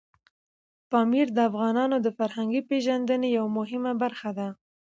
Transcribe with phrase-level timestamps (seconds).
[0.91, 4.47] پامیر د افغانانو د فرهنګي پیژندنې یوه مهمه برخه ده.